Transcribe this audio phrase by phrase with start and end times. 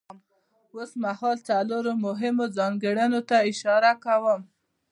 [0.75, 4.41] اوسمهال څلورو مهمو ځانګړنو ته اشاره کوم.